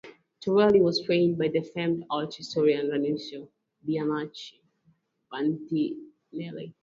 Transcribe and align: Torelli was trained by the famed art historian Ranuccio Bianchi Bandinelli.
Torelli 0.39 0.81
was 0.81 0.99
trained 1.03 1.37
by 1.37 1.47
the 1.49 1.61
famed 1.61 2.05
art 2.09 2.33
historian 2.33 2.87
Ranuccio 2.89 3.47
Bianchi 3.85 4.59
Bandinelli. 5.31 6.73